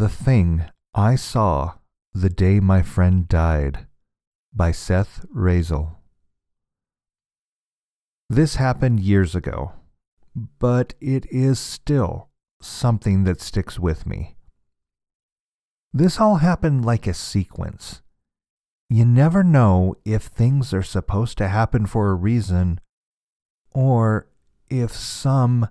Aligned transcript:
The 0.00 0.08
Thing 0.08 0.64
I 0.94 1.14
Saw 1.14 1.74
the 2.14 2.30
Day 2.30 2.58
My 2.58 2.80
Friend 2.80 3.28
Died 3.28 3.86
by 4.50 4.72
Seth 4.72 5.26
Raziel. 5.30 5.96
This 8.30 8.54
happened 8.54 9.00
years 9.00 9.34
ago, 9.34 9.72
but 10.58 10.94
it 11.02 11.26
is 11.30 11.60
still 11.60 12.30
something 12.62 13.24
that 13.24 13.42
sticks 13.42 13.78
with 13.78 14.06
me. 14.06 14.36
This 15.92 16.18
all 16.18 16.36
happened 16.36 16.82
like 16.82 17.06
a 17.06 17.12
sequence. 17.12 18.00
You 18.88 19.04
never 19.04 19.44
know 19.44 19.96
if 20.06 20.22
things 20.22 20.72
are 20.72 20.82
supposed 20.82 21.36
to 21.36 21.48
happen 21.48 21.84
for 21.84 22.08
a 22.08 22.14
reason 22.14 22.80
or 23.74 24.28
if 24.70 24.92
some 24.92 25.68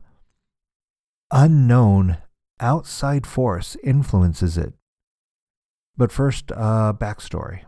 unknown 1.31 2.19
outside 2.59 3.25
force 3.25 3.75
influences 3.83 4.57
it. 4.57 4.73
But 5.97 6.11
first, 6.11 6.51
uh, 6.51 6.93
backstory. 6.93 7.61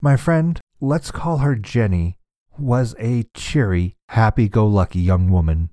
My 0.00 0.16
friend, 0.16 0.60
let's 0.80 1.10
call 1.10 1.38
her 1.38 1.54
Jenny, 1.54 2.16
was 2.58 2.94
a 2.98 3.24
cheery, 3.34 3.96
happy 4.10 4.48
go 4.48 4.66
lucky 4.66 5.00
young 5.00 5.30
woman. 5.30 5.70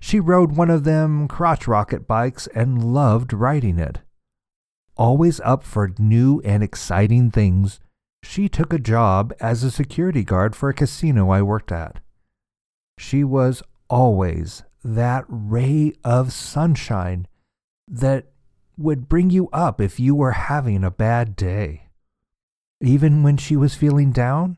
She 0.00 0.18
rode 0.18 0.52
one 0.52 0.70
of 0.70 0.84
them 0.84 1.28
crotch 1.28 1.68
rocket 1.68 2.06
bikes 2.06 2.46
and 2.54 2.94
loved 2.94 3.32
riding 3.32 3.78
it. 3.78 3.98
Always 4.96 5.40
up 5.40 5.62
for 5.62 5.92
new 5.98 6.40
and 6.44 6.62
exciting 6.62 7.30
things, 7.30 7.80
she 8.22 8.48
took 8.48 8.72
a 8.72 8.78
job 8.78 9.32
as 9.40 9.62
a 9.62 9.70
security 9.70 10.24
guard 10.24 10.54
for 10.54 10.68
a 10.68 10.74
casino 10.74 11.30
I 11.30 11.42
worked 11.42 11.72
at. 11.72 12.00
She 12.98 13.24
was 13.24 13.62
always 13.88 14.62
that 14.82 15.24
ray 15.28 15.92
of 16.04 16.32
sunshine 16.32 17.26
that 17.88 18.26
would 18.76 19.08
bring 19.08 19.30
you 19.30 19.48
up 19.52 19.80
if 19.80 20.00
you 20.00 20.14
were 20.14 20.32
having 20.32 20.82
a 20.84 20.90
bad 20.90 21.36
day. 21.36 21.88
Even 22.80 23.22
when 23.22 23.36
she 23.36 23.56
was 23.56 23.74
feeling 23.74 24.10
down, 24.10 24.56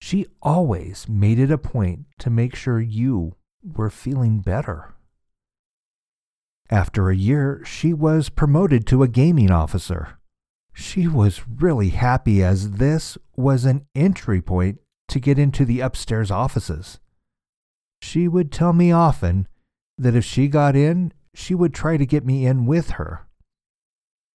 she 0.00 0.26
always 0.40 1.08
made 1.08 1.38
it 1.38 1.50
a 1.50 1.58
point 1.58 2.06
to 2.18 2.30
make 2.30 2.54
sure 2.54 2.80
you 2.80 3.36
were 3.62 3.90
feeling 3.90 4.40
better. 4.40 4.94
After 6.70 7.10
a 7.10 7.16
year, 7.16 7.62
she 7.64 7.92
was 7.92 8.28
promoted 8.28 8.86
to 8.86 9.02
a 9.02 9.08
gaming 9.08 9.50
officer. 9.50 10.18
She 10.72 11.06
was 11.06 11.42
really 11.46 11.90
happy 11.90 12.42
as 12.42 12.72
this 12.72 13.18
was 13.36 13.64
an 13.64 13.86
entry 13.94 14.40
point 14.40 14.78
to 15.08 15.20
get 15.20 15.38
into 15.38 15.64
the 15.64 15.80
upstairs 15.80 16.30
offices. 16.30 17.00
She 18.00 18.28
would 18.28 18.50
tell 18.50 18.72
me 18.72 18.92
often 18.92 19.48
that 20.00 20.16
if 20.16 20.24
she 20.24 20.48
got 20.48 20.74
in, 20.74 21.12
she 21.34 21.54
would 21.54 21.74
try 21.74 21.96
to 21.96 22.06
get 22.06 22.24
me 22.24 22.46
in 22.46 22.66
with 22.66 22.90
her. 22.90 23.26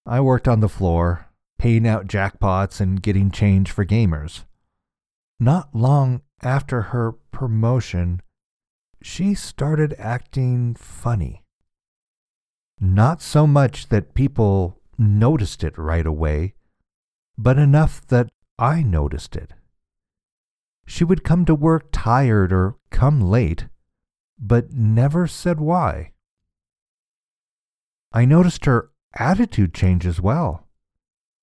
I 0.05 0.21
worked 0.21 0.47
on 0.47 0.59
the 0.59 0.69
floor, 0.69 1.27
paying 1.57 1.87
out 1.87 2.07
jackpots 2.07 2.79
and 2.79 3.01
getting 3.01 3.31
change 3.31 3.71
for 3.71 3.83
gamers. 3.83 4.43
Not 5.39 5.75
long 5.75 6.21
after 6.43 6.81
her 6.81 7.13
promotion, 7.31 8.21
she 9.01 9.33
started 9.33 9.95
acting 9.97 10.75
funny. 10.75 11.43
Not 12.79 13.21
so 13.21 13.47
much 13.47 13.89
that 13.89 14.13
people 14.13 14.79
noticed 14.97 15.63
it 15.63 15.77
right 15.77 16.05
away, 16.05 16.53
but 17.37 17.57
enough 17.57 18.05
that 18.07 18.29
I 18.59 18.83
noticed 18.83 19.35
it. 19.35 19.53
She 20.85 21.03
would 21.03 21.23
come 21.23 21.45
to 21.45 21.55
work 21.55 21.89
tired 21.91 22.53
or 22.53 22.77
come 22.91 23.19
late, 23.19 23.65
but 24.39 24.73
never 24.73 25.27
said 25.27 25.59
why. 25.59 26.11
I 28.11 28.25
noticed 28.25 28.65
her 28.65 28.91
attitude 29.17 29.73
change 29.73 30.05
as 30.05 30.21
well. 30.21 30.67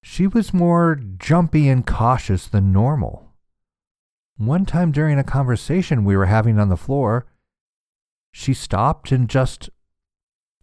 She 0.03 0.27
was 0.27 0.55
more 0.55 1.01
jumpy 1.19 1.69
and 1.69 1.87
cautious 1.87 2.47
than 2.47 2.73
normal. 2.73 3.35
One 4.37 4.67
time 4.67 4.91
during 4.91 5.19
a 5.19 5.25
conversation 5.25 6.05
we 6.05 6.17
were 6.17 6.27
having 6.27 6.59
on 6.59 6.69
the 6.69 6.77
floor, 6.77 7.27
she 8.33 8.55
stopped 8.55 9.13
and 9.13 9.29
just, 9.29 9.71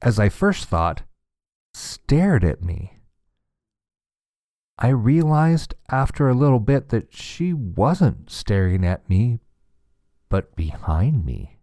as 0.02 0.20
I 0.20 0.30
first 0.30 0.66
thought, 0.66 1.04
stared 1.74 2.44
at 2.44 2.64
me. 2.64 2.94
I 4.78 4.90
realized 4.90 5.76
after 5.90 6.28
a 6.28 6.34
little 6.34 6.60
bit 6.60 6.90
that 6.90 7.14
she 7.14 7.54
wasn't 7.54 8.30
staring 8.32 8.86
at 8.86 9.08
me, 9.10 9.40
but 10.30 10.56
behind 10.56 11.26
me. 11.26 11.59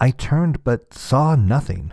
I 0.00 0.10
turned 0.10 0.64
but 0.64 0.94
saw 0.94 1.36
nothing. 1.36 1.92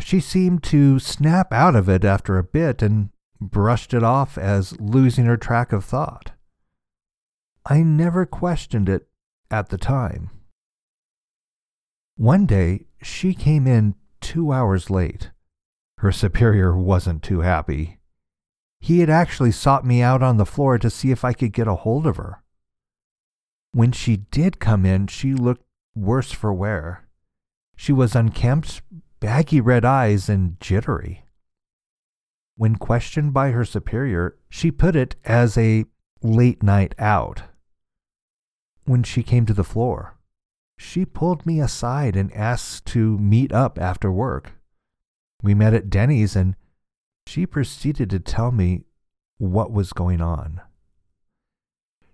She 0.00 0.18
seemed 0.18 0.64
to 0.64 0.98
snap 0.98 1.52
out 1.52 1.76
of 1.76 1.88
it 1.88 2.04
after 2.04 2.36
a 2.36 2.42
bit 2.42 2.82
and 2.82 3.10
brushed 3.40 3.94
it 3.94 4.02
off 4.02 4.36
as 4.36 4.78
losing 4.80 5.26
her 5.26 5.36
track 5.36 5.72
of 5.72 5.84
thought. 5.84 6.32
I 7.64 7.82
never 7.82 8.26
questioned 8.26 8.88
it 8.88 9.08
at 9.50 9.68
the 9.68 9.78
time. 9.78 10.30
One 12.16 12.46
day, 12.46 12.86
she 13.00 13.34
came 13.34 13.66
in 13.66 13.94
two 14.20 14.52
hours 14.52 14.90
late. 14.90 15.30
Her 15.98 16.12
superior 16.12 16.76
wasn't 16.76 17.22
too 17.22 17.40
happy. 17.40 17.98
He 18.80 18.98
had 18.98 19.08
actually 19.08 19.52
sought 19.52 19.86
me 19.86 20.02
out 20.02 20.22
on 20.22 20.36
the 20.36 20.44
floor 20.44 20.78
to 20.78 20.90
see 20.90 21.10
if 21.10 21.24
I 21.24 21.32
could 21.32 21.52
get 21.52 21.68
a 21.68 21.76
hold 21.76 22.06
of 22.06 22.16
her. 22.16 22.42
When 23.72 23.92
she 23.92 24.16
did 24.16 24.60
come 24.60 24.84
in, 24.84 25.06
she 25.06 25.32
looked 25.32 25.64
worse 25.94 26.32
for 26.32 26.52
wear. 26.52 27.06
She 27.76 27.92
was 27.92 28.14
unkempt, 28.14 28.82
baggy 29.20 29.60
red 29.60 29.84
eyes, 29.84 30.28
and 30.28 30.58
jittery. 30.60 31.24
When 32.56 32.76
questioned 32.76 33.32
by 33.32 33.50
her 33.50 33.64
superior, 33.64 34.36
she 34.48 34.70
put 34.70 34.94
it 34.94 35.16
as 35.24 35.58
a 35.58 35.84
late 36.22 36.62
night 36.62 36.94
out. 36.98 37.42
When 38.84 39.02
she 39.02 39.22
came 39.22 39.46
to 39.46 39.54
the 39.54 39.64
floor, 39.64 40.16
she 40.76 41.04
pulled 41.04 41.46
me 41.46 41.60
aside 41.60 42.16
and 42.16 42.32
asked 42.32 42.86
to 42.86 43.18
meet 43.18 43.52
up 43.52 43.78
after 43.78 44.10
work. 44.10 44.52
We 45.42 45.54
met 45.54 45.74
at 45.74 45.90
Denny's 45.90 46.36
and 46.36 46.54
she 47.26 47.46
proceeded 47.46 48.10
to 48.10 48.20
tell 48.20 48.50
me 48.50 48.84
what 49.38 49.72
was 49.72 49.92
going 49.92 50.20
on. 50.20 50.60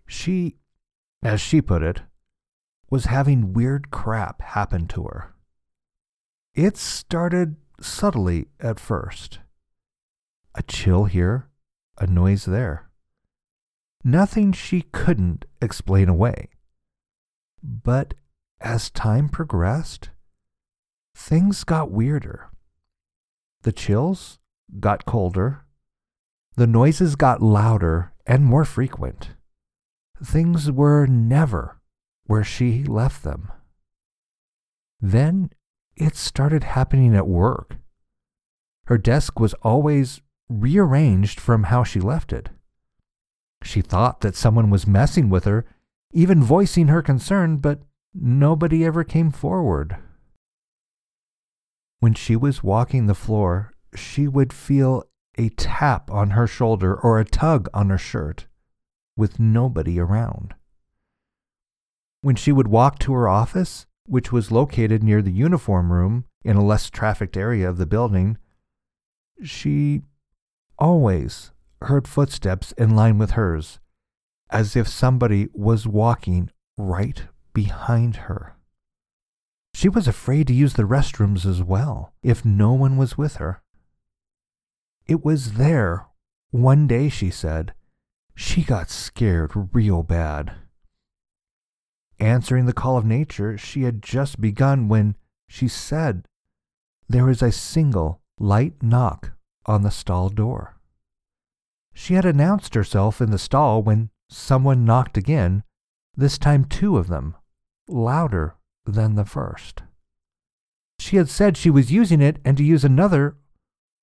She, 0.06 0.56
as 1.22 1.40
she 1.40 1.60
put 1.60 1.82
it, 1.82 2.02
was 2.90 3.04
having 3.04 3.52
weird 3.52 3.90
crap 3.90 4.42
happen 4.42 4.86
to 4.88 5.04
her. 5.04 5.32
It 6.54 6.76
started 6.76 7.56
subtly 7.80 8.48
at 8.58 8.80
first. 8.80 9.38
A 10.56 10.62
chill 10.64 11.04
here, 11.04 11.48
a 11.96 12.06
noise 12.06 12.44
there. 12.44 12.90
Nothing 14.02 14.52
she 14.52 14.82
couldn't 14.92 15.44
explain 15.62 16.08
away. 16.08 16.48
But 17.62 18.14
as 18.60 18.90
time 18.90 19.28
progressed, 19.28 20.10
things 21.14 21.62
got 21.62 21.90
weirder. 21.90 22.50
The 23.62 23.72
chills 23.72 24.38
got 24.80 25.04
colder. 25.04 25.64
The 26.56 26.66
noises 26.66 27.14
got 27.14 27.42
louder 27.42 28.12
and 28.26 28.44
more 28.44 28.64
frequent. 28.64 29.30
Things 30.22 30.70
were 30.70 31.06
never 31.06 31.79
where 32.30 32.44
she 32.44 32.84
left 32.84 33.24
them. 33.24 33.50
Then 35.00 35.50
it 35.96 36.14
started 36.14 36.62
happening 36.62 37.16
at 37.16 37.26
work. 37.26 37.78
Her 38.86 38.96
desk 38.96 39.41
was 39.41 39.52
always 39.62 40.20
rearranged 40.48 41.40
from 41.40 41.64
how 41.64 41.82
she 41.82 41.98
left 41.98 42.32
it. 42.32 42.50
She 43.64 43.82
thought 43.82 44.20
that 44.20 44.36
someone 44.36 44.70
was 44.70 44.86
messing 44.86 45.28
with 45.28 45.42
her, 45.44 45.64
even 46.12 46.40
voicing 46.40 46.86
her 46.86 47.02
concern, 47.02 47.56
but 47.56 47.80
nobody 48.14 48.84
ever 48.84 49.02
came 49.02 49.32
forward. 49.32 49.96
When 51.98 52.14
she 52.14 52.36
was 52.36 52.62
walking 52.62 53.06
the 53.06 53.14
floor, 53.16 53.72
she 53.96 54.28
would 54.28 54.52
feel 54.52 55.02
a 55.37 55.49
tap 55.49 56.08
on 56.12 56.31
her 56.31 56.46
shoulder 56.46 56.94
or 56.94 57.19
a 57.19 57.25
tug 57.25 57.69
on 57.75 57.90
her 57.90 57.99
shirt, 57.99 58.46
with 59.16 59.40
nobody 59.40 59.99
around. 59.99 60.55
When 62.22 62.37
she 62.37 62.52
would 62.52 62.69
walk 62.69 62.99
to 63.00 63.12
her 63.14 63.28
office, 63.28 63.87
which 64.06 64.32
was 64.32 64.50
located 64.50 65.02
near 65.02 65.22
the 65.22 65.32
uniform 65.32 65.93
room 65.93 66.25
in 66.44 66.56
a 66.56 66.64
less 66.64 66.90
trafficked 66.90 67.37
area 67.37 67.69
of 67.69 67.78
the 67.78 67.87
building, 67.87 68.38
she 69.43 70.02
always 70.78 71.52
heard 71.82 72.06
footsteps 72.06 72.72
in 72.72 72.94
line 72.94 73.19
with 73.19 73.32
hers, 73.32 73.81
as 74.50 74.76
if 74.76 74.88
somebody 74.88 75.49
was 75.52 75.87
walking 75.87 76.50
right 76.76 77.25
behind 77.55 78.17
her. 78.17 78.56
She 79.72 79.88
was 79.88 80.08
afraid 80.08 80.46
to 80.49 80.55
use 80.55 80.75
the 80.75 80.82
restrooms 80.82 81.46
as 81.46 81.62
well 81.62 82.12
if 82.22 82.44
no 82.44 82.72
one 82.72 82.96
was 82.96 83.17
with 83.17 83.37
her. 83.37 83.62
It 85.06 85.25
was 85.25 85.55
there 85.55 86.06
one 86.50 86.87
day, 86.87 87.08
she 87.08 87.31
said, 87.31 87.72
she 88.34 88.62
got 88.62 88.90
scared 88.90 89.52
real 89.72 90.02
bad. 90.02 90.52
Answering 92.20 92.67
the 92.67 92.75
call 92.75 92.99
of 92.99 93.06
nature, 93.06 93.56
she 93.56 93.82
had 93.82 94.02
just 94.02 94.40
begun 94.40 94.88
when 94.88 95.17
she 95.49 95.69
said 95.69 96.26
there 97.08 97.25
was 97.25 97.43
a 97.43 97.50
single 97.50 98.20
light 98.38 98.82
knock 98.82 99.32
on 99.64 99.82
the 99.82 99.90
stall 99.90 100.28
door. 100.28 100.76
She 101.94 102.14
had 102.14 102.25
announced 102.25 102.75
herself 102.75 103.20
in 103.20 103.31
the 103.31 103.38
stall 103.38 103.82
when 103.82 104.11
someone 104.28 104.84
knocked 104.84 105.17
again, 105.17 105.64
this 106.14 106.38
time 106.38 106.64
two 106.64 106.99
of 106.99 107.08
them, 107.08 107.37
louder 107.88 108.55
than 108.84 109.14
the 109.14 109.25
first. 109.25 109.82
She 110.99 111.17
had 111.17 111.28
said 111.28 111.56
she 111.56 111.70
was 111.70 111.90
using 111.90 112.20
it 112.20 112.38
and 112.44 112.56
to 112.58 112.64
use 112.64 112.84
another 112.84 113.37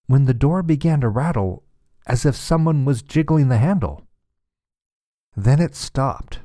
when 0.08 0.26
the 0.26 0.34
door 0.34 0.64
began 0.64 1.02
to 1.02 1.10
rattle 1.10 1.64
as 2.08 2.26
if 2.26 2.36
someone 2.36 2.84
was 2.84 3.02
jiggling 3.04 3.50
the 3.50 3.58
handle. 3.58 4.08
Then 5.36 5.62
it 5.62 5.76
stopped. 5.76 6.40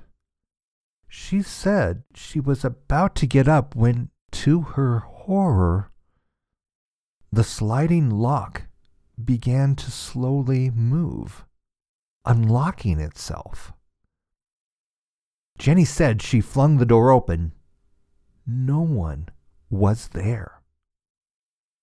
She 1.14 1.42
said 1.42 2.04
she 2.14 2.40
was 2.40 2.64
about 2.64 3.14
to 3.16 3.26
get 3.26 3.46
up 3.46 3.76
when, 3.76 4.08
to 4.30 4.62
her 4.62 5.00
horror, 5.00 5.90
the 7.30 7.44
sliding 7.44 8.08
lock 8.08 8.62
began 9.22 9.76
to 9.76 9.90
slowly 9.90 10.70
move, 10.70 11.44
unlocking 12.24 12.98
itself. 12.98 13.74
Jenny 15.58 15.84
said 15.84 16.22
she 16.22 16.40
flung 16.40 16.78
the 16.78 16.86
door 16.86 17.10
open. 17.10 17.52
No 18.46 18.80
one 18.80 19.28
was 19.68 20.08
there. 20.08 20.62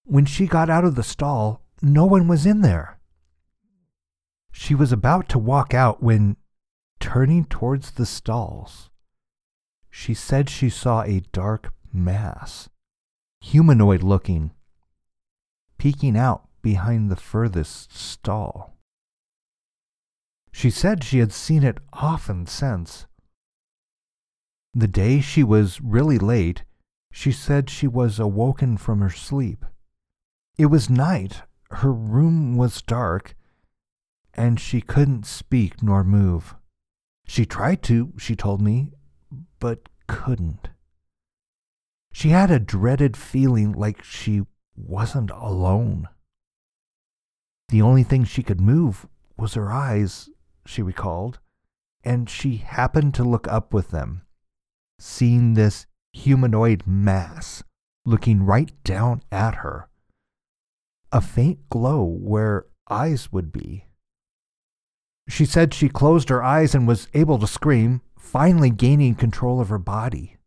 When 0.06 0.26
she 0.26 0.48
got 0.48 0.72
out 0.72 0.86
of 0.86 0.96
the 0.96 1.04
stall, 1.04 1.62
no 1.84 2.04
one 2.04 2.28
was 2.28 2.48
in 2.48 2.62
there. 2.62 3.00
She 4.52 4.74
was 4.74 4.92
about 4.92 5.30
to 5.30 5.38
walk 5.38 5.76
out 5.76 6.02
when, 6.02 6.36
turning 7.00 7.46
towards 7.46 7.92
the 7.92 8.08
stalls, 8.08 8.90
she 10.00 10.14
said 10.14 10.50
she 10.50 10.70
saw 10.70 11.02
a 11.02 11.20
dark 11.34 11.74
mass, 11.92 12.70
humanoid 13.42 14.02
looking, 14.02 14.50
peeking 15.78 16.16
out 16.16 16.48
behind 16.62 17.12
the 17.12 17.18
furthest 17.18 17.94
stall. 17.94 18.78
She 20.54 20.70
said 20.70 21.04
she 21.04 21.20
had 21.20 21.34
seen 21.34 21.64
it 21.64 21.80
often 21.92 22.46
since. 22.46 23.08
The 24.74 24.88
day 24.88 25.20
she 25.20 25.44
was 25.44 25.82
really 25.82 26.18
late, 26.18 26.64
she 27.12 27.34
said 27.34 27.70
she 27.70 27.86
was 27.86 28.20
awoken 28.20 28.78
from 28.78 29.02
her 29.02 29.10
sleep. 29.10 29.66
It 30.58 30.68
was 30.68 30.90
night, 30.90 31.42
her 31.72 31.92
room 31.92 32.56
was 32.56 32.82
dark, 32.82 33.36
and 34.34 34.62
she 34.62 34.80
couldn't 34.80 35.26
speak 35.26 35.84
nor 35.84 36.06
move. 36.06 36.56
She 37.28 37.46
tried 37.46 37.84
to, 37.84 38.14
she 38.18 38.38
told 38.38 38.62
me, 38.62 38.94
but 39.60 39.90
couldn't. 40.08 40.70
She 42.12 42.30
had 42.30 42.52
a 42.52 42.60
dreaded 42.60 43.16
feeling 43.16 43.72
like 43.72 44.04
she 44.04 44.44
wasn't 44.76 45.32
alone. 45.32 46.08
The 47.70 47.82
only 47.82 48.04
thing 48.04 48.24
she 48.24 48.44
could 48.44 48.60
move 48.60 49.08
was 49.38 49.54
her 49.54 49.72
eyes, 49.72 50.30
she 50.66 50.82
recalled, 50.82 51.40
and 52.04 52.30
she 52.30 52.58
happened 52.58 53.14
to 53.16 53.24
look 53.24 53.48
up 53.48 53.74
with 53.74 53.90
them, 53.90 54.24
seeing 55.00 55.54
this 55.54 55.86
humanoid 56.14 56.84
mass 56.86 57.64
looking 58.06 58.44
right 58.44 58.72
down 58.84 59.22
at 59.32 59.56
her. 59.56 59.88
A 61.12 61.22
faint 61.22 61.70
glow 61.70 62.04
where 62.04 62.66
eyes 62.90 63.32
would 63.32 63.52
be. 63.52 63.86
She 65.28 65.46
said 65.46 65.74
she 65.74 65.90
closed 65.90 66.30
her 66.30 66.44
eyes 66.44 66.74
and 66.74 66.88
was 66.88 67.08
able 67.14 67.38
to 67.40 67.48
scream, 67.48 68.02
finally 68.30 68.70
gaining 68.70 69.16
control 69.16 69.60
of 69.60 69.70
her 69.70 69.80
body. 69.80 70.38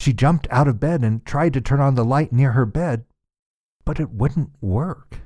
She 0.00 0.12
jumped 0.12 0.48
out 0.50 0.66
of 0.66 0.80
bed 0.80 1.04
and 1.04 1.24
tried 1.24 1.52
to 1.52 1.60
turn 1.60 1.80
on 1.80 1.94
the 1.94 2.04
light 2.04 2.32
near 2.32 2.52
her 2.52 2.66
bed, 2.66 3.04
but 3.84 4.00
it 4.00 4.10
wouldn't 4.10 4.50
work. 4.60 5.20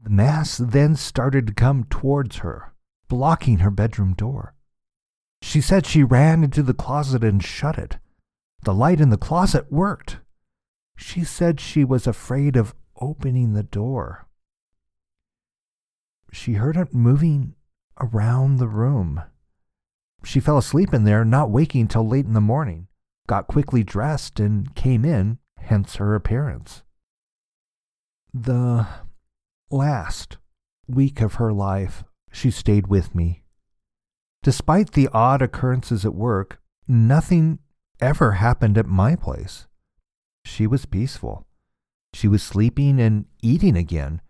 The 0.00 0.10
mass 0.10 0.58
then 0.58 0.96
started 0.96 1.46
to 1.46 1.54
come 1.54 1.84
towards 1.84 2.38
her, 2.38 2.74
blocking 3.06 3.58
her 3.58 3.70
bedroom 3.70 4.14
door. 4.14 4.54
She 5.42 5.60
said 5.60 5.86
she 5.86 6.02
ran 6.02 6.42
into 6.42 6.64
the 6.64 6.74
closet 6.74 7.22
and 7.22 7.42
shut 7.42 7.78
it. 7.78 7.98
The 8.64 8.74
light 8.74 9.00
in 9.00 9.10
the 9.10 9.16
closet 9.16 9.70
worked. 9.70 10.18
She 10.96 11.22
said 11.22 11.60
she 11.60 11.84
was 11.84 12.08
afraid 12.08 12.56
of 12.56 12.74
opening 13.00 13.52
the 13.52 13.62
door. 13.62 14.26
She 16.32 16.54
heard 16.54 16.76
it 16.76 16.92
moving 16.92 17.54
around 18.00 18.56
the 18.56 18.68
room. 18.68 19.22
She 20.24 20.40
fell 20.40 20.58
asleep 20.58 20.94
in 20.94 21.04
there, 21.04 21.24
not 21.24 21.50
waking 21.50 21.88
till 21.88 22.06
late 22.06 22.26
in 22.26 22.32
the 22.32 22.40
morning, 22.40 22.88
got 23.26 23.48
quickly 23.48 23.82
dressed, 23.82 24.38
and 24.38 24.74
came 24.74 25.04
in, 25.04 25.38
hence 25.58 25.96
her 25.96 26.14
appearance. 26.14 26.82
The 28.32 28.86
last 29.70 30.38
week 30.86 31.20
of 31.20 31.34
her 31.34 31.52
life, 31.52 32.04
she 32.30 32.50
stayed 32.50 32.86
with 32.86 33.14
me. 33.14 33.44
Despite 34.42 34.92
the 34.92 35.08
odd 35.12 35.42
occurrences 35.42 36.04
at 36.04 36.14
work, 36.14 36.60
nothing 36.88 37.58
ever 38.00 38.32
happened 38.32 38.76
at 38.78 38.86
my 38.86 39.16
place. 39.16 39.66
She 40.44 40.66
was 40.66 40.86
peaceful. 40.86 41.46
She 42.14 42.28
was 42.28 42.42
sleeping 42.42 43.00
and 43.00 43.26
eating 43.42 43.76
again, 43.76 44.20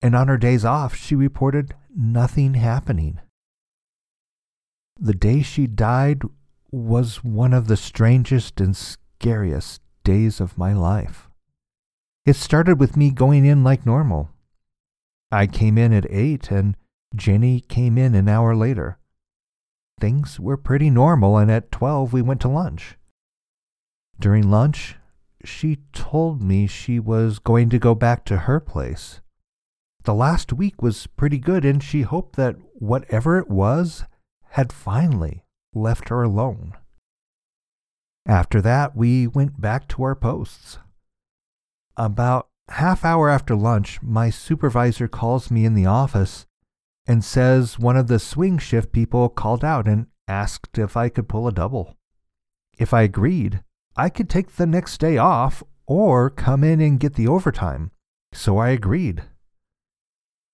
and 0.00 0.14
on 0.14 0.28
her 0.28 0.38
days 0.38 0.64
off, 0.64 0.94
she 0.94 1.14
reported 1.14 1.74
nothing 1.94 2.54
happening. 2.54 3.20
The 5.00 5.14
day 5.14 5.42
she 5.42 5.68
died 5.68 6.22
was 6.72 7.22
one 7.22 7.52
of 7.52 7.68
the 7.68 7.76
strangest 7.76 8.60
and 8.60 8.76
scariest 8.76 9.80
days 10.02 10.40
of 10.40 10.58
my 10.58 10.72
life. 10.72 11.30
It 12.26 12.34
started 12.34 12.80
with 12.80 12.96
me 12.96 13.10
going 13.10 13.44
in 13.44 13.62
like 13.62 13.86
normal. 13.86 14.30
I 15.30 15.46
came 15.46 15.78
in 15.78 15.92
at 15.92 16.10
8 16.10 16.50
and 16.50 16.76
Jenny 17.14 17.60
came 17.60 17.96
in 17.96 18.16
an 18.16 18.28
hour 18.28 18.56
later. 18.56 18.98
Things 20.00 20.40
were 20.40 20.56
pretty 20.56 20.90
normal, 20.90 21.38
and 21.38 21.50
at 21.50 21.72
12 21.72 22.12
we 22.12 22.22
went 22.22 22.40
to 22.42 22.48
lunch. 22.48 22.96
During 24.18 24.50
lunch, 24.50 24.96
she 25.44 25.78
told 25.92 26.42
me 26.42 26.66
she 26.66 26.98
was 26.98 27.38
going 27.38 27.68
to 27.70 27.78
go 27.78 27.94
back 27.94 28.24
to 28.26 28.38
her 28.38 28.58
place. 28.58 29.20
The 30.02 30.14
last 30.14 30.52
week 30.52 30.82
was 30.82 31.06
pretty 31.06 31.38
good, 31.38 31.64
and 31.64 31.82
she 31.82 32.02
hoped 32.02 32.36
that 32.36 32.56
whatever 32.74 33.38
it 33.38 33.48
was 33.48 34.04
had 34.50 34.72
finally 34.72 35.44
left 35.74 36.08
her 36.08 36.22
alone. 36.22 36.74
After 38.26 38.60
that, 38.60 38.94
we 38.96 39.26
went 39.26 39.60
back 39.60 39.88
to 39.88 40.02
our 40.02 40.14
posts. 40.14 40.78
About 41.96 42.48
half 42.68 43.04
hour 43.04 43.28
after 43.28 43.56
lunch, 43.56 44.02
my 44.02 44.30
supervisor 44.30 45.08
calls 45.08 45.50
me 45.50 45.64
in 45.64 45.74
the 45.74 45.86
office 45.86 46.46
and 47.06 47.24
says 47.24 47.78
one 47.78 47.96
of 47.96 48.06
the 48.06 48.18
swing 48.18 48.58
shift 48.58 48.92
people 48.92 49.28
called 49.28 49.64
out 49.64 49.88
and 49.88 50.06
asked 50.28 50.78
if 50.78 50.96
I 50.96 51.08
could 51.08 51.28
pull 51.28 51.48
a 51.48 51.52
double. 51.52 51.96
If 52.78 52.92
I 52.92 53.02
agreed, 53.02 53.62
I 53.96 54.10
could 54.10 54.28
take 54.28 54.56
the 54.56 54.66
next 54.66 54.98
day 54.98 55.16
off 55.16 55.62
or 55.86 56.28
come 56.28 56.62
in 56.62 56.80
and 56.80 57.00
get 57.00 57.14
the 57.14 57.26
overtime. 57.26 57.90
So 58.32 58.58
I 58.58 58.68
agreed. 58.68 59.24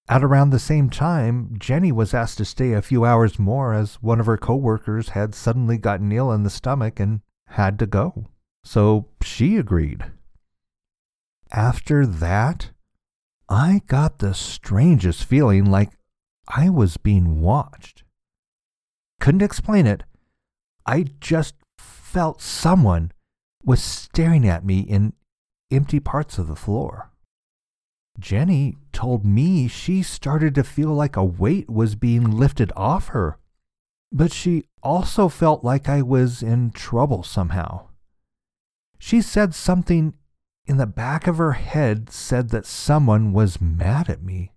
At 0.07 0.23
around 0.23 0.51
the 0.51 0.59
same 0.59 0.91
time, 0.91 1.57
Jenny 1.59 1.91
was 1.91 2.13
asked 2.13 2.37
to 2.39 2.45
stay 2.45 2.73
a 2.73 2.83
few 2.83 3.05
hours 3.07 3.39
more 3.39 3.73
as 3.73 3.95
one 4.03 4.21
of 4.21 4.27
her 4.27 4.37
coworkers 4.37 5.11
had 5.11 5.35
suddenly 5.35 5.79
gotten 5.79 6.13
ill 6.13 6.31
in 6.31 6.43
the 6.43 6.51
stomach 6.51 7.01
and 7.01 7.21
had 7.49 7.79
to 7.79 7.87
go. 7.87 8.27
So 8.65 9.09
she 9.23 9.57
agreed. 9.57 10.05
After 11.53 12.05
that, 12.07 12.71
I 13.49 13.81
got 13.87 14.19
the 14.19 14.35
strangest 14.35 15.25
feeling 15.25 15.65
like 15.65 15.93
I 16.49 16.69
was 16.69 16.99
being 16.99 17.41
watched. 17.41 18.05
Couldn't 19.21 19.43
explain 19.43 19.87
it. 19.87 20.03
I 20.85 21.07
just 21.21 21.55
felt 21.79 22.43
someone 22.43 23.13
was 23.65 23.83
staring 23.83 24.47
at 24.47 24.67
me 24.67 24.81
in 24.81 25.15
empty 25.71 26.01
parts 26.01 26.37
of 26.37 26.47
the 26.47 26.57
floor. 26.57 27.11
Jenny 28.19 28.77
told 28.93 29.25
me 29.25 29.69
she 29.69 30.03
started 30.03 30.55
to 30.55 30.65
feel 30.65 30.91
like 30.91 31.17
a 31.17 31.25
weight 31.25 31.69
was 31.69 31.95
being 31.95 32.31
lifted 32.31 32.73
off 32.77 33.09
her, 33.09 33.39
but 34.13 34.33
she 34.33 34.65
also 34.83 35.29
felt 35.29 35.65
like 35.65 35.89
I 35.89 36.03
was 36.03 36.43
in 36.43 36.71
trouble 36.71 37.23
somehow. 37.23 37.89
She 38.99 39.21
said 39.21 39.55
something 39.55 40.15
in 40.67 40.77
the 40.77 40.87
back 40.87 41.27
of 41.27 41.39
her 41.39 41.53
head 41.53 42.11
said 42.11 42.51
that 42.51 42.67
someone 42.67 43.33
was 43.33 43.61
mad 43.61 44.09
at 44.09 44.23
me, 44.23 44.53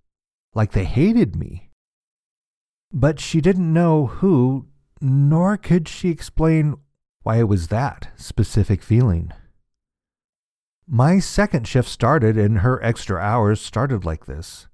like 0.54 0.72
they 0.72 0.86
hated 0.86 1.36
me. 1.36 1.70
But 2.94 3.20
she 3.20 3.42
didn't 3.42 3.74
know 3.74 4.08
who, 4.08 4.68
nor 5.02 5.58
could 5.58 5.88
she 5.88 6.10
explain 6.10 6.78
why 7.24 7.40
it 7.40 7.50
was 7.50 7.68
that 7.68 8.10
specific 8.16 8.82
feeling. 8.82 9.34
My 10.90 11.20
second 11.20 11.68
shift 11.68 11.90
started, 11.90 12.38
and 12.38 12.60
her 12.60 12.82
extra 12.82 13.20
hours 13.20 13.60
started 13.60 14.06
like 14.06 14.26
this. 14.26 14.68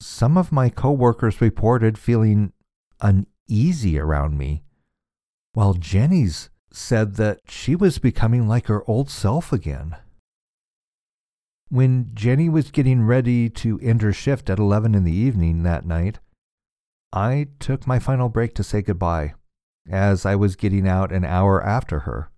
Some 0.00 0.36
of 0.36 0.50
my 0.50 0.70
coworkers 0.70 1.40
reported 1.40 1.96
feeling 1.96 2.52
uneasy 3.00 3.98
around 3.98 4.36
me, 4.36 4.64
while 5.52 5.74
Jenny's 5.74 6.50
said 6.72 7.14
that 7.16 7.40
she 7.48 7.76
was 7.76 7.98
becoming 7.98 8.48
like 8.48 8.66
her 8.66 8.82
old 8.88 9.08
self 9.08 9.52
again. 9.52 9.96
When 11.68 12.10
Jenny 12.12 12.48
was 12.48 12.72
getting 12.72 13.04
ready 13.04 13.48
to 13.50 13.78
end 13.80 14.02
her 14.02 14.12
shift 14.12 14.50
at 14.50 14.58
11 14.58 14.96
in 14.96 15.04
the 15.04 15.12
evening 15.12 15.62
that 15.62 15.86
night, 15.86 16.18
I 17.12 17.48
took 17.60 17.86
my 17.86 18.00
final 18.00 18.28
break 18.28 18.54
to 18.54 18.64
say 18.64 18.82
goodbye 18.82 19.34
as 19.88 20.26
I 20.26 20.34
was 20.34 20.56
getting 20.56 20.88
out 20.88 21.12
an 21.12 21.24
hour 21.24 21.64
after 21.64 22.00
her. 22.00 22.30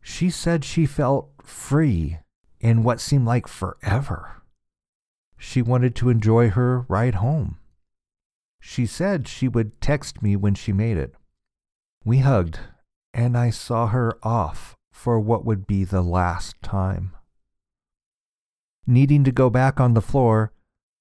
She 0.00 0.30
said 0.30 0.64
she 0.64 0.86
felt 0.86 1.30
free 1.42 2.18
in 2.60 2.82
what 2.82 3.00
seemed 3.00 3.26
like 3.26 3.46
forever. 3.46 4.42
She 5.36 5.62
wanted 5.62 5.94
to 5.96 6.10
enjoy 6.10 6.50
her 6.50 6.80
ride 6.88 7.16
home. 7.16 7.58
She 8.60 8.86
said 8.86 9.28
she 9.28 9.48
would 9.48 9.80
text 9.80 10.22
me 10.22 10.34
when 10.36 10.54
she 10.54 10.72
made 10.72 10.96
it. 10.96 11.14
We 12.04 12.18
hugged, 12.18 12.58
and 13.14 13.36
I 13.36 13.50
saw 13.50 13.86
her 13.88 14.18
off 14.22 14.76
for 14.90 15.20
what 15.20 15.44
would 15.44 15.66
be 15.66 15.84
the 15.84 16.02
last 16.02 16.60
time. 16.62 17.12
Needing 18.86 19.22
to 19.24 19.32
go 19.32 19.48
back 19.50 19.78
on 19.78 19.94
the 19.94 20.02
floor, 20.02 20.52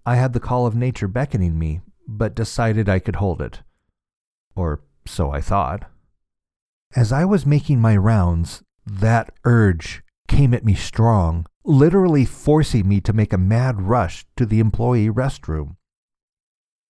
I 0.05 0.15
had 0.15 0.33
the 0.33 0.39
call 0.39 0.67
of 0.67 0.75
nature 0.75 1.07
beckoning 1.07 1.57
me, 1.57 1.81
but 2.07 2.35
decided 2.35 2.87
I 2.87 2.99
could 2.99 3.15
hold 3.15 3.41
it. 3.41 3.61
Or 4.55 4.81
so 5.05 5.31
I 5.31 5.41
thought. 5.41 5.89
As 6.95 7.11
I 7.11 7.25
was 7.25 7.45
making 7.45 7.81
my 7.81 7.97
rounds, 7.97 8.63
that 8.87 9.33
urge 9.43 10.01
came 10.27 10.53
at 10.53 10.65
me 10.65 10.73
strong, 10.73 11.45
literally 11.65 12.25
forcing 12.25 12.87
me 12.87 13.01
to 13.01 13.13
make 13.13 13.33
a 13.33 13.37
mad 13.37 13.81
rush 13.81 14.25
to 14.35 14.45
the 14.45 14.59
employee 14.59 15.09
restroom. 15.09 15.75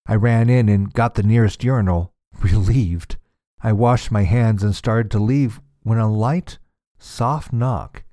I 0.06 0.16
ran 0.16 0.50
in 0.50 0.70
and 0.70 0.94
got 0.94 1.16
the 1.16 1.24
nearest 1.24 1.64
urinal, 1.64 2.14
relieved. 2.42 3.18
I 3.62 3.74
washed 3.74 4.12
my 4.12 4.24
hands 4.24 4.64
and 4.64 4.76
started 4.76 5.12
to 5.12 5.20
leave 5.20 5.60
when 5.82 5.98
a 5.98 6.12
light, 6.12 6.60
soft 7.00 7.52
knock 7.52 8.04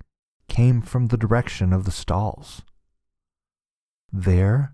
came 0.47 0.81
from 0.81 1.07
the 1.07 1.17
direction 1.17 1.71
of 1.71 1.85
the 1.85 1.91
stalls. 1.91 2.63
There, 4.11 4.73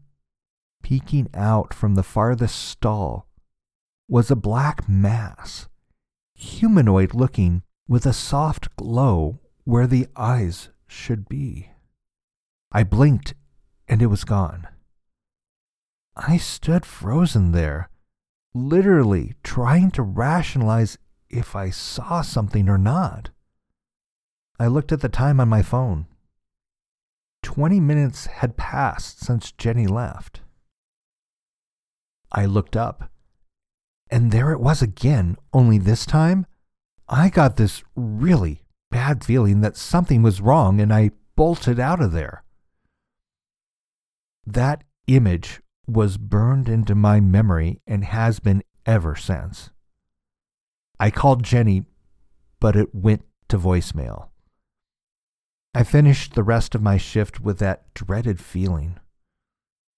peeking 0.83 1.29
out 1.33 1.73
from 1.73 1.95
the 1.95 2.03
farthest 2.03 2.55
stall, 2.55 3.27
was 4.07 4.29
a 4.29 4.35
black 4.35 4.87
mass, 4.89 5.67
humanoid 6.35 7.13
looking, 7.13 7.63
with 7.91 8.05
a 8.05 8.13
soft 8.13 8.73
glow 8.77 9.37
where 9.65 9.85
the 9.85 10.07
eyes 10.15 10.69
should 10.87 11.27
be. 11.27 11.69
I 12.71 12.85
blinked 12.85 13.33
and 13.85 14.01
it 14.01 14.05
was 14.05 14.23
gone. 14.23 14.65
I 16.15 16.37
stood 16.37 16.85
frozen 16.85 17.51
there, 17.51 17.89
literally 18.53 19.33
trying 19.43 19.91
to 19.91 20.03
rationalize 20.03 20.97
if 21.29 21.53
I 21.53 21.69
saw 21.69 22.21
something 22.21 22.69
or 22.69 22.77
not. 22.77 23.29
I 24.57 24.67
looked 24.67 24.93
at 24.93 25.01
the 25.01 25.09
time 25.09 25.41
on 25.41 25.49
my 25.49 25.61
phone. 25.61 26.05
Twenty 27.43 27.81
minutes 27.81 28.27
had 28.27 28.55
passed 28.55 29.19
since 29.19 29.51
Jenny 29.51 29.87
left. 29.87 30.39
I 32.31 32.45
looked 32.45 32.77
up, 32.77 33.11
and 34.09 34.31
there 34.31 34.53
it 34.53 34.61
was 34.61 34.81
again, 34.81 35.35
only 35.51 35.77
this 35.77 36.05
time 36.05 36.45
I 37.13 37.27
got 37.27 37.57
this 37.57 37.83
really 37.93 38.63
bad 38.89 39.25
feeling 39.25 39.59
that 39.61 39.75
something 39.75 40.23
was 40.23 40.39
wrong 40.39 40.79
and 40.79 40.93
I 40.93 41.11
bolted 41.35 41.77
out 41.77 42.01
of 42.01 42.13
there. 42.13 42.45
That 44.47 44.85
image 45.07 45.59
was 45.85 46.15
burned 46.15 46.69
into 46.69 46.95
my 46.95 47.19
memory 47.19 47.81
and 47.85 48.05
has 48.05 48.39
been 48.39 48.63
ever 48.85 49.17
since. 49.17 49.71
I 51.01 51.11
called 51.11 51.43
Jenny, 51.43 51.83
but 52.61 52.77
it 52.77 52.95
went 52.95 53.25
to 53.49 53.57
voicemail. 53.57 54.29
I 55.75 55.83
finished 55.83 56.33
the 56.33 56.43
rest 56.43 56.75
of 56.75 56.81
my 56.81 56.95
shift 56.95 57.41
with 57.41 57.59
that 57.59 57.93
dreaded 57.93 58.39
feeling. 58.39 58.99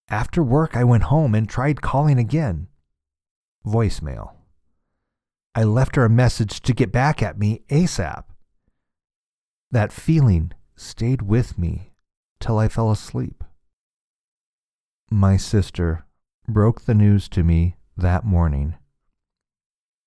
After 0.09 0.41
work, 0.41 0.75
I 0.75 0.83
went 0.83 1.03
home 1.03 1.35
and 1.35 1.47
tried 1.47 1.83
calling 1.83 2.17
again. 2.17 2.69
Voicemail. 3.63 4.31
I 5.55 5.63
left 5.63 5.95
her 5.95 6.05
a 6.05 6.09
message 6.09 6.61
to 6.61 6.73
get 6.73 6.91
back 6.91 7.21
at 7.21 7.37
me 7.37 7.61
ASAP. 7.69 8.23
That 9.69 9.91
feeling 9.91 10.51
stayed 10.75 11.21
with 11.21 11.57
me 11.57 11.93
till 12.39 12.57
I 12.57 12.67
fell 12.67 12.89
asleep. 12.89 13.43
My 15.11 15.37
sister 15.37 16.05
broke 16.47 16.81
the 16.81 16.95
news 16.95 17.29
to 17.29 17.43
me 17.43 17.75
that 17.95 18.25
morning. 18.25 18.75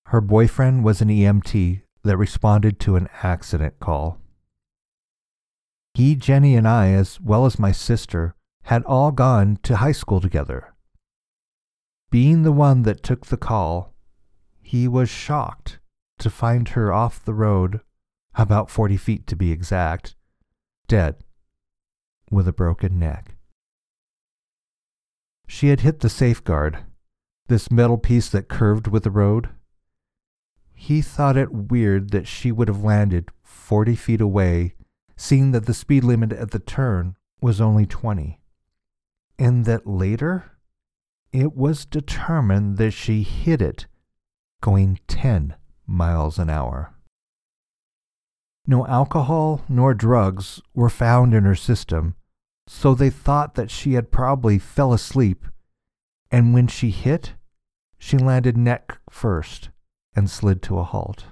Her 0.07 0.21
boyfriend 0.21 0.85
was 0.85 1.01
an 1.01 1.09
EMT 1.09 1.83
that 2.03 2.17
responded 2.17 2.81
to 2.81 2.97
an 2.97 3.09
accident 3.23 3.79
call. 3.81 4.21
He, 5.95 6.15
Jenny, 6.15 6.57
and 6.57 6.67
I, 6.67 6.91
as 6.91 7.21
well 7.21 7.47
as 7.47 7.59
my 7.59 7.73
sister, 7.73 8.35
had 8.65 8.85
all 8.85 9.13
gone 9.13 9.59
to 9.63 9.77
high 9.77 9.93
school 9.93 10.21
together. 10.21 10.75
Being 12.11 12.43
the 12.43 12.53
one 12.53 12.83
that 12.83 13.03
took 13.03 13.27
the 13.27 13.37
call, 13.37 13.96
he 14.67 14.89
was 14.89 15.09
shocked 15.09 15.79
to 16.19 16.29
find 16.29 16.71
her 16.71 16.93
off 16.93 17.25
the 17.25 17.33
road, 17.33 17.83
about 18.35 18.69
40 18.69 18.97
feet 18.97 19.25
to 19.29 19.37
be 19.37 19.53
exact, 19.53 20.17
dead, 20.89 21.15
with 22.33 22.49
a 22.49 22.53
broken 22.53 22.99
neck. 22.99 23.37
She 25.47 25.69
had 25.69 25.83
hit 25.83 26.01
the 26.01 26.09
safeguard, 26.09 26.79
this 27.47 27.71
metal 27.71 27.97
piece 27.97 28.29
that 28.31 28.49
curved 28.49 28.89
with 28.89 29.05
the 29.05 29.11
road. 29.13 29.51
He 30.75 31.01
thought 31.01 31.37
it 31.37 31.53
weird 31.53 32.11
that 32.11 32.27
she 32.27 32.51
would 32.51 32.67
have 32.67 32.83
landed 32.83 33.29
40 33.45 33.95
feet 33.95 34.21
away 34.21 34.75
seeing 35.17 35.53
that 35.53 35.67
the 35.67 35.75
speed 35.75 36.03
limit 36.03 36.33
at 36.33 36.51
the 36.51 36.59
turn 36.59 37.15
was 37.41 37.61
only 37.61 37.87
20, 37.87 38.41
and 39.39 39.65
that 39.65 39.87
later 39.87 40.59
it 41.33 41.55
was 41.55 41.87
determined 41.87 42.79
that 42.79 42.91
she 42.91 43.23
hit 43.23 43.63
it 43.63 43.87
going 44.61 44.99
10 45.09 45.55
miles 45.87 46.39
an 46.39 46.51
hour. 46.51 46.93
No 48.67 48.87
alcohol 48.87 49.63
nor 49.69 49.95
drugs 49.95 50.61
were 50.75 50.91
found 50.91 51.35
in 51.35 51.45
her 51.45 51.55
system, 51.55 52.17
so 52.67 52.95
they 52.95 53.11
thought 53.11 53.55
that 53.55 53.71
she 53.71 53.95
had 53.95 54.11
probably 54.11 54.59
fell 54.59 54.93
asleep, 54.93 55.47
and 56.31 56.53
when 56.53 56.67
she 56.67 56.91
hit, 56.91 57.35
she 57.99 58.19
landed 58.19 58.57
neck 58.57 58.99
first 59.09 59.71
and 60.15 60.29
slid 60.29 60.63
to 60.63 60.79
a 60.79 60.85
halt 60.85 61.27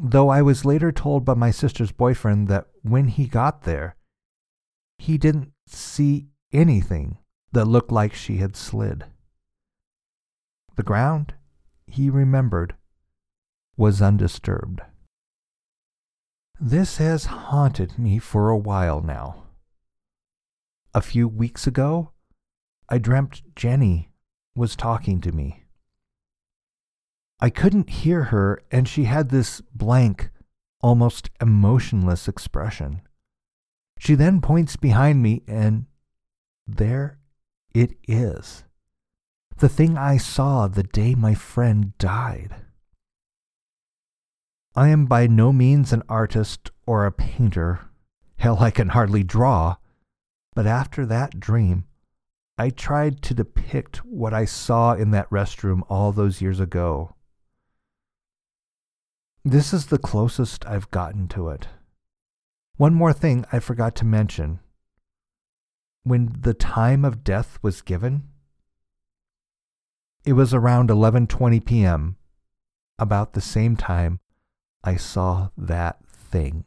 though 0.00 0.28
I 0.28 0.42
was 0.42 0.64
later 0.64 0.92
told 0.92 1.24
by 1.24 1.34
my 1.34 1.50
sister's 1.50 1.92
boyfriend 1.92 2.48
that 2.48 2.66
when 2.82 3.08
he 3.08 3.26
got 3.26 3.62
there, 3.62 3.96
he 4.98 5.18
didn't 5.18 5.52
see 5.66 6.28
anything 6.52 7.18
that 7.52 7.66
looked 7.66 7.92
like 7.92 8.14
she 8.14 8.36
had 8.36 8.56
slid. 8.56 9.04
The 10.78 10.84
ground, 10.84 11.34
he 11.88 12.08
remembered, 12.08 12.76
was 13.76 14.00
undisturbed. 14.00 14.80
This 16.60 16.98
has 16.98 17.24
haunted 17.24 17.98
me 17.98 18.20
for 18.20 18.48
a 18.48 18.56
while 18.56 19.00
now. 19.00 19.42
A 20.94 21.00
few 21.00 21.26
weeks 21.26 21.66
ago, 21.66 22.12
I 22.88 22.98
dreamt 22.98 23.42
Jenny 23.56 24.12
was 24.54 24.76
talking 24.76 25.20
to 25.22 25.32
me. 25.32 25.64
I 27.40 27.50
couldn't 27.50 27.90
hear 27.90 28.24
her, 28.30 28.62
and 28.70 28.86
she 28.86 29.02
had 29.02 29.30
this 29.30 29.60
blank, 29.74 30.30
almost 30.80 31.28
emotionless 31.40 32.28
expression. 32.28 33.02
She 33.98 34.14
then 34.14 34.40
points 34.40 34.76
behind 34.76 35.24
me, 35.24 35.42
and 35.48 35.86
there 36.68 37.18
it 37.74 37.96
is. 38.06 38.62
The 39.58 39.68
thing 39.68 39.98
I 39.98 40.18
saw 40.18 40.68
the 40.68 40.84
day 40.84 41.16
my 41.16 41.34
friend 41.34 41.98
died. 41.98 42.54
I 44.76 44.88
am 44.90 45.06
by 45.06 45.26
no 45.26 45.52
means 45.52 45.92
an 45.92 46.04
artist 46.08 46.70
or 46.86 47.04
a 47.04 47.10
painter. 47.10 47.80
Hell, 48.36 48.58
I 48.60 48.70
can 48.70 48.90
hardly 48.90 49.24
draw. 49.24 49.76
But 50.54 50.68
after 50.68 51.04
that 51.06 51.40
dream, 51.40 51.86
I 52.56 52.70
tried 52.70 53.20
to 53.22 53.34
depict 53.34 54.04
what 54.04 54.32
I 54.32 54.44
saw 54.44 54.94
in 54.94 55.10
that 55.10 55.28
restroom 55.28 55.82
all 55.88 56.12
those 56.12 56.40
years 56.40 56.60
ago. 56.60 57.16
This 59.44 59.72
is 59.72 59.86
the 59.86 59.98
closest 59.98 60.64
I've 60.66 60.90
gotten 60.92 61.26
to 61.28 61.48
it. 61.48 61.66
One 62.76 62.94
more 62.94 63.12
thing 63.12 63.44
I 63.50 63.58
forgot 63.58 63.96
to 63.96 64.04
mention. 64.04 64.60
When 66.04 66.36
the 66.42 66.54
time 66.54 67.04
of 67.04 67.24
death 67.24 67.58
was 67.60 67.82
given, 67.82 68.28
it 70.28 70.34
was 70.34 70.52
around 70.52 70.90
11:20 70.90 71.64
p.m., 71.64 72.16
about 72.98 73.32
the 73.32 73.40
same 73.40 73.76
time 73.76 74.20
I 74.84 74.94
saw 74.94 75.48
that 75.56 76.04
thing. 76.06 76.66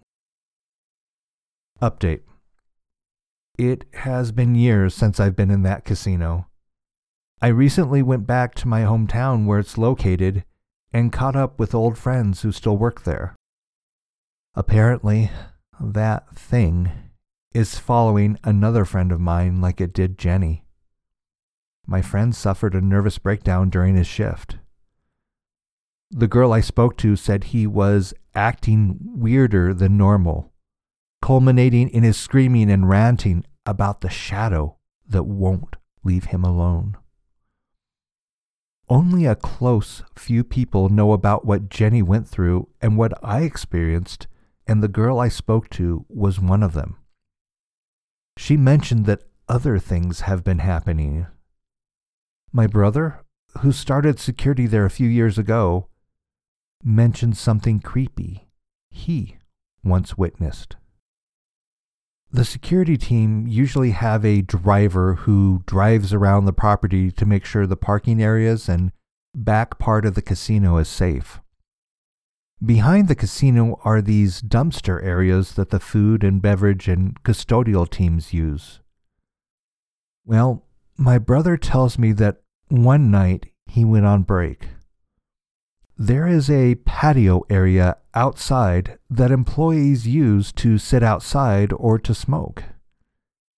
Update. 1.80 2.22
It 3.60 3.86
has 3.94 4.32
been 4.32 4.56
years 4.56 4.96
since 4.96 5.20
I've 5.20 5.36
been 5.36 5.52
in 5.52 5.62
that 5.62 5.86
casino. 5.86 6.48
I 7.40 7.50
recently 7.50 8.02
went 8.02 8.26
back 8.26 8.56
to 8.56 8.68
my 8.68 8.82
hometown 8.82 9.46
where 9.46 9.60
it's 9.60 9.78
located 9.78 10.44
and 10.92 11.14
caught 11.14 11.36
up 11.36 11.60
with 11.60 11.76
old 11.76 12.00
friends 12.00 12.42
who 12.42 12.52
still 12.52 12.78
work 12.78 13.04
there. 13.04 13.36
Apparently, 14.56 15.30
that 15.80 16.36
thing 16.36 16.90
is 17.54 17.78
following 17.78 18.40
another 18.44 18.86
friend 18.86 19.12
of 19.12 19.20
mine 19.20 19.62
like 19.62 19.80
it 19.80 19.94
did 19.94 20.18
Jenny. 20.18 20.66
My 21.86 22.02
friend 22.02 22.36
suffered 22.36 22.76
a 22.76 22.82
nervous 22.82 23.18
breakdown 23.18 23.70
during 23.70 23.96
his 23.96 24.08
shift. 24.08 24.58
The 26.10 26.28
girl 26.28 26.54
I 26.54 26.62
spoke 26.62 26.98
to 26.98 27.16
said 27.16 27.46
he 27.46 27.66
was 27.66 28.14
acting 28.36 28.98
weirder 29.02 29.74
than 29.74 29.98
normal, 29.98 30.52
culminating 31.22 31.90
in 31.90 32.04
his 32.04 32.18
screaming 32.18 32.70
and 32.70 32.90
ranting 32.90 33.46
about 33.66 34.02
the 34.02 34.10
shadow 34.10 34.78
that 35.08 35.24
won't 35.24 35.76
leave 36.04 36.26
him 36.26 36.44
alone. 36.44 36.98
Only 38.90 39.26
a 39.26 39.36
close 39.36 40.04
few 40.18 40.44
people 40.44 40.90
know 40.90 41.14
about 41.14 41.46
what 41.46 41.70
Jenny 41.70 42.02
went 42.02 42.28
through 42.28 42.68
and 42.82 42.98
what 42.98 43.14
I 43.24 43.44
experienced, 43.44 44.28
and 44.68 44.84
the 44.84 44.90
girl 44.90 45.18
I 45.18 45.30
spoke 45.30 45.70
to 45.72 46.06
was 46.10 46.42
one 46.42 46.62
of 46.62 46.74
them. 46.74 46.98
She 48.38 48.58
mentioned 48.58 49.06
that 49.06 49.24
other 49.48 49.80
things 49.80 50.22
have 50.22 50.44
been 50.44 50.60
happening. 50.60 51.28
My 52.54 52.68
brother, 52.68 53.22
who 53.60 53.72
started 53.72 54.20
security 54.20 54.68
there 54.68 54.86
a 54.86 54.90
few 54.90 55.08
years 55.08 55.38
ago, 55.38 55.88
mentioned 56.84 57.38
something 57.38 57.80
creepy 57.80 58.50
he 58.90 59.38
once 59.84 60.18
witnessed. 60.18 60.76
The 62.30 62.46
security 62.46 62.98
team 62.98 63.48
usually 63.48 63.92
have 63.92 64.24
a 64.26 64.42
driver 64.42 65.16
who 65.16 65.64
drives 65.66 66.14
around 66.14 66.46
the 66.46 66.54
property 66.54 67.12
to 67.12 67.26
make 67.26 67.46
sure 67.46 67.66
the 67.66 67.78
parking 67.78 68.22
areas 68.22 68.70
and 68.70 68.92
back 69.34 69.80
part 69.80 70.06
of 70.06 70.16
the 70.16 70.22
casino 70.22 70.78
is 70.78 70.88
safe. 70.88 71.40
Behind 72.64 73.08
the 73.08 73.16
casino 73.16 73.80
are 73.84 74.02
these 74.02 74.42
dumpster 74.42 75.04
areas 75.04 75.54
that 75.54 75.72
the 75.72 75.80
food 75.80 76.24
and 76.24 76.42
beverage 76.42 76.88
and 76.88 77.22
custodial 77.24 77.90
teams 77.90 78.34
use. 78.34 78.82
Well, 80.26 80.64
my 81.02 81.18
brother 81.18 81.58
tells 81.58 81.98
me 81.98 82.12
that 82.12 82.42
one 82.68 83.10
night 83.10 83.48
he 83.66 83.84
went 83.84 84.06
on 84.06 84.22
break. 84.22 84.68
There 85.98 86.28
is 86.28 86.48
a 86.50 86.76
patio 86.76 87.42
area 87.50 87.98
outside 88.14 89.00
that 89.10 89.32
employees 89.32 90.08
use 90.08 90.52
to 90.54 90.78
sit 90.78 91.02
outside 91.02 91.74
or 91.74 91.98
to 91.98 92.14
smoke. 92.14 92.64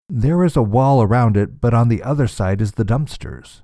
There 0.07 0.43
is 0.45 0.55
a 0.55 0.61
wall 0.61 1.03
around 1.03 1.35
it, 1.35 1.59
but 1.59 1.73
on 1.73 1.89
the 1.89 2.01
other 2.01 2.27
side 2.27 2.61
is 2.61 2.73
the 2.73 2.85
dumpsters. 2.85 3.61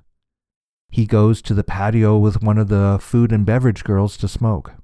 He 0.90 1.06
goes 1.06 1.40
to 1.42 1.54
the 1.54 1.64
patio 1.64 2.18
with 2.18 2.42
one 2.42 2.58
of 2.58 2.68
the 2.68 2.98
food 3.00 3.32
and 3.32 3.46
beverage 3.46 3.82
girls 3.82 4.18
to 4.18 4.28
smoke. 4.28 4.74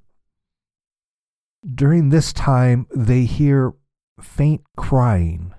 During 1.74 2.08
this 2.08 2.32
time, 2.32 2.86
they 2.94 3.24
hear 3.24 3.74
faint 4.22 4.62
crying. 4.74 5.52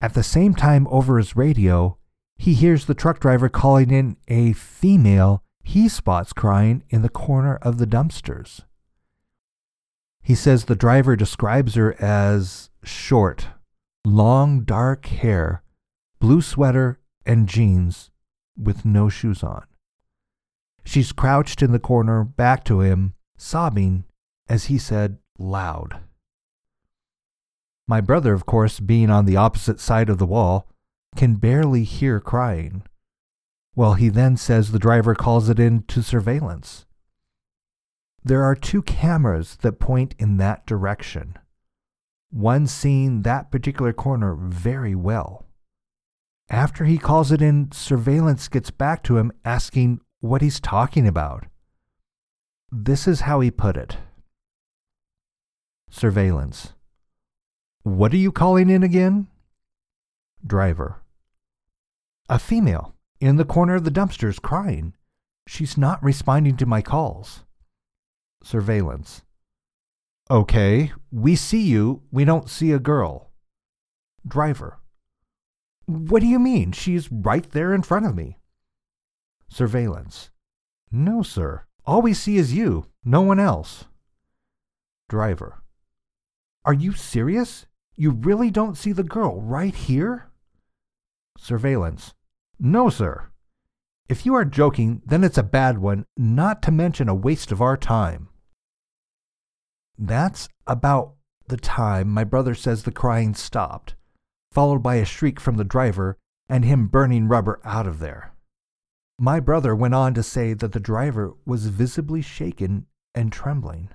At 0.00 0.14
the 0.14 0.22
same 0.22 0.54
time, 0.54 0.86
over 0.90 1.18
his 1.18 1.34
radio, 1.34 1.97
he 2.38 2.54
hears 2.54 2.86
the 2.86 2.94
truck 2.94 3.18
driver 3.20 3.48
calling 3.48 3.90
in 3.90 4.16
a 4.28 4.52
female 4.52 5.42
he 5.62 5.86
spots 5.88 6.32
crying 6.32 6.82
in 6.88 7.02
the 7.02 7.10
corner 7.10 7.56
of 7.56 7.76
the 7.76 7.86
dumpsters. 7.86 8.62
He 10.22 10.34
says 10.34 10.64
the 10.64 10.76
driver 10.76 11.14
describes 11.14 11.74
her 11.74 12.00
as 12.00 12.70
short, 12.82 13.48
long 14.04 14.60
dark 14.60 15.06
hair, 15.06 15.62
blue 16.20 16.40
sweater, 16.40 16.98
and 17.26 17.48
jeans 17.48 18.10
with 18.56 18.84
no 18.84 19.08
shoes 19.08 19.42
on. 19.42 19.64
She's 20.84 21.12
crouched 21.12 21.60
in 21.60 21.72
the 21.72 21.78
corner 21.78 22.24
back 22.24 22.64
to 22.64 22.80
him, 22.80 23.12
sobbing, 23.36 24.04
as 24.48 24.66
he 24.66 24.78
said, 24.78 25.18
loud. 25.38 25.98
My 27.86 28.00
brother, 28.00 28.32
of 28.32 28.46
course, 28.46 28.80
being 28.80 29.10
on 29.10 29.26
the 29.26 29.36
opposite 29.36 29.80
side 29.80 30.08
of 30.08 30.16
the 30.18 30.26
wall, 30.26 30.66
can 31.16 31.36
barely 31.36 31.84
hear 31.84 32.20
crying. 32.20 32.82
Well, 33.74 33.94
he 33.94 34.08
then 34.08 34.36
says 34.36 34.72
the 34.72 34.78
driver 34.78 35.14
calls 35.14 35.48
it 35.48 35.58
in 35.58 35.82
to 35.84 36.02
surveillance. 36.02 36.86
There 38.24 38.42
are 38.42 38.54
two 38.54 38.82
cameras 38.82 39.56
that 39.62 39.78
point 39.78 40.14
in 40.18 40.36
that 40.38 40.66
direction, 40.66 41.38
one 42.30 42.66
seeing 42.66 43.22
that 43.22 43.50
particular 43.50 43.92
corner 43.92 44.34
very 44.34 44.94
well. 44.94 45.46
After 46.50 46.84
he 46.84 46.98
calls 46.98 47.30
it 47.30 47.40
in, 47.40 47.72
surveillance 47.72 48.48
gets 48.48 48.70
back 48.70 49.02
to 49.04 49.18
him 49.18 49.32
asking 49.44 50.00
what 50.20 50.42
he's 50.42 50.60
talking 50.60 51.06
about. 51.06 51.46
This 52.72 53.06
is 53.06 53.20
how 53.20 53.40
he 53.40 53.50
put 53.50 53.76
it 53.76 53.96
Surveillance. 55.90 56.74
What 57.82 58.12
are 58.12 58.18
you 58.18 58.30
calling 58.30 58.68
in 58.68 58.82
again? 58.82 59.28
Driver. 60.46 61.00
A 62.28 62.38
female 62.38 62.94
in 63.20 63.36
the 63.36 63.44
corner 63.44 63.74
of 63.74 63.84
the 63.84 63.90
dumpsters 63.90 64.40
crying. 64.40 64.94
She's 65.46 65.78
not 65.78 66.02
responding 66.02 66.56
to 66.58 66.66
my 66.66 66.82
calls. 66.82 67.44
Surveillance. 68.44 69.22
Okay, 70.30 70.92
we 71.10 71.34
see 71.36 71.62
you. 71.62 72.02
We 72.10 72.26
don't 72.26 72.50
see 72.50 72.72
a 72.72 72.78
girl. 72.78 73.30
Driver. 74.26 74.78
What 75.86 76.20
do 76.20 76.26
you 76.26 76.38
mean? 76.38 76.72
She's 76.72 77.10
right 77.10 77.50
there 77.50 77.72
in 77.72 77.82
front 77.82 78.04
of 78.04 78.14
me. 78.14 78.36
Surveillance. 79.48 80.28
No, 80.90 81.22
sir. 81.22 81.64
All 81.86 82.02
we 82.02 82.12
see 82.12 82.36
is 82.36 82.52
you, 82.52 82.84
no 83.02 83.22
one 83.22 83.40
else. 83.40 83.86
Driver. 85.08 85.62
Are 86.66 86.74
you 86.74 86.92
serious? 86.92 87.64
You 87.96 88.10
really 88.10 88.50
don't 88.50 88.76
see 88.76 88.92
the 88.92 89.02
girl 89.02 89.40
right 89.40 89.74
here? 89.74 90.28
Surveillance. 91.38 92.12
No, 92.58 92.90
sir. 92.90 93.28
If 94.08 94.24
you 94.24 94.34
are 94.34 94.44
joking, 94.44 95.02
then 95.06 95.22
it's 95.22 95.38
a 95.38 95.42
bad 95.42 95.78
one, 95.78 96.06
not 96.16 96.62
to 96.62 96.72
mention 96.72 97.08
a 97.08 97.14
waste 97.14 97.52
of 97.52 97.60
our 97.60 97.76
time. 97.76 98.28
That's 99.98 100.48
about 100.66 101.14
the 101.48 101.56
time 101.56 102.08
my 102.08 102.24
brother 102.24 102.54
says 102.54 102.82
the 102.82 102.92
crying 102.92 103.34
stopped, 103.34 103.94
followed 104.50 104.82
by 104.82 104.96
a 104.96 105.04
shriek 105.04 105.40
from 105.40 105.56
the 105.56 105.64
driver 105.64 106.16
and 106.48 106.64
him 106.64 106.86
burning 106.86 107.28
rubber 107.28 107.60
out 107.64 107.86
of 107.86 107.98
there. 107.98 108.32
My 109.18 109.40
brother 109.40 109.74
went 109.74 109.94
on 109.94 110.14
to 110.14 110.22
say 110.22 110.54
that 110.54 110.72
the 110.72 110.80
driver 110.80 111.34
was 111.44 111.66
visibly 111.66 112.22
shaken 112.22 112.86
and 113.14 113.32
trembling. 113.32 113.90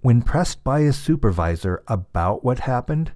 When 0.00 0.22
pressed 0.22 0.64
by 0.64 0.80
his 0.80 0.96
supervisor 0.96 1.82
about 1.86 2.44
what 2.44 2.60
happened, 2.60 3.12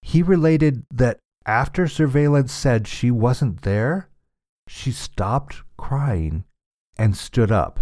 he 0.00 0.22
related 0.22 0.86
that 0.92 1.18
after 1.48 1.88
surveillance 1.88 2.52
said 2.52 2.86
she 2.86 3.10
wasn't 3.10 3.62
there, 3.62 4.10
she 4.68 4.92
stopped 4.92 5.62
crying 5.78 6.44
and 6.98 7.16
stood 7.16 7.50
up, 7.50 7.80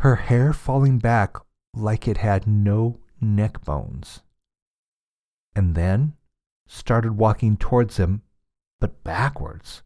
her 0.00 0.16
hair 0.16 0.52
falling 0.52 0.98
back 0.98 1.38
like 1.72 2.06
it 2.06 2.18
had 2.18 2.46
no 2.46 3.00
neck 3.18 3.64
bones. 3.64 4.22
And 5.54 5.74
then 5.74 6.16
started 6.66 7.12
walking 7.12 7.56
towards 7.56 7.96
him, 7.96 8.20
but 8.78 9.02
backwards, 9.02 9.82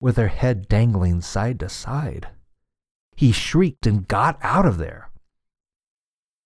with 0.00 0.16
her 0.16 0.28
head 0.28 0.66
dangling 0.66 1.20
side 1.20 1.60
to 1.60 1.68
side. 1.68 2.28
He 3.16 3.32
shrieked 3.32 3.86
and 3.86 4.08
got 4.08 4.38
out 4.40 4.64
of 4.64 4.78
there. 4.78 5.10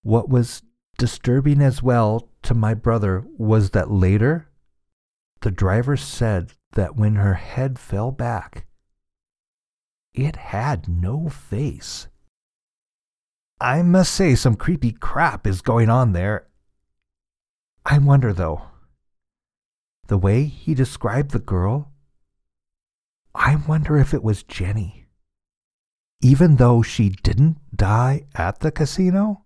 What 0.03 0.27
was 0.27 0.61
disturbing 0.97 1.61
as 1.61 1.81
well 1.81 2.27
to 2.43 2.53
my 2.53 2.73
brother 2.73 3.23
was 3.37 3.69
that 3.69 3.89
later 3.89 4.48
the 5.41 5.51
driver 5.51 5.95
said 5.95 6.53
that 6.73 6.95
when 6.95 7.15
her 7.15 7.35
head 7.35 7.79
fell 7.79 8.11
back, 8.11 8.65
it 10.13 10.35
had 10.35 10.87
no 10.87 11.29
face. 11.29 12.07
I 13.61 13.81
must 13.81 14.13
say, 14.13 14.35
some 14.35 14.55
creepy 14.55 14.91
crap 14.91 15.45
is 15.45 15.61
going 15.61 15.89
on 15.89 16.13
there. 16.13 16.47
I 17.85 17.97
wonder, 17.97 18.33
though, 18.33 18.63
the 20.07 20.17
way 20.17 20.45
he 20.45 20.73
described 20.73 21.31
the 21.31 21.39
girl, 21.39 21.91
I 23.35 23.55
wonder 23.55 23.97
if 23.97 24.13
it 24.13 24.23
was 24.23 24.43
Jenny. 24.43 25.05
Even 26.21 26.57
though 26.57 26.81
she 26.81 27.09
didn't 27.09 27.57
die 27.73 28.27
at 28.35 28.59
the 28.59 28.71
casino? 28.71 29.45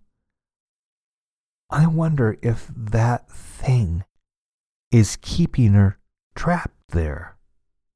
I 1.70 1.86
wonder 1.86 2.36
if 2.42 2.70
that 2.74 3.30
thing 3.30 4.04
is 4.94 5.16
keeping 5.16 5.72
her 5.72 5.98
trapped 6.36 6.90
there. 6.90 7.33